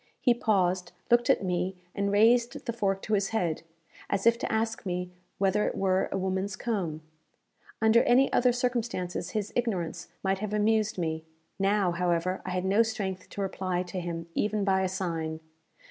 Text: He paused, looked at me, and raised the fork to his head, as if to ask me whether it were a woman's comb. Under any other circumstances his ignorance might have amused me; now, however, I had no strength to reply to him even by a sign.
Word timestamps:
He 0.19 0.33
paused, 0.33 0.93
looked 1.11 1.29
at 1.29 1.43
me, 1.43 1.75
and 1.93 2.11
raised 2.11 2.65
the 2.65 2.73
fork 2.73 3.03
to 3.03 3.13
his 3.13 3.27
head, 3.29 3.61
as 4.09 4.25
if 4.25 4.39
to 4.39 4.51
ask 4.51 4.83
me 4.83 5.11
whether 5.37 5.67
it 5.67 5.77
were 5.77 6.09
a 6.11 6.17
woman's 6.17 6.55
comb. 6.55 7.03
Under 7.83 8.01
any 8.01 8.33
other 8.33 8.51
circumstances 8.51 9.29
his 9.37 9.53
ignorance 9.55 10.07
might 10.23 10.39
have 10.39 10.53
amused 10.55 10.97
me; 10.97 11.23
now, 11.59 11.91
however, 11.91 12.41
I 12.43 12.49
had 12.49 12.65
no 12.65 12.81
strength 12.81 13.29
to 13.29 13.41
reply 13.41 13.83
to 13.83 13.99
him 13.99 14.25
even 14.33 14.63
by 14.63 14.81
a 14.81 14.89
sign. 14.89 15.39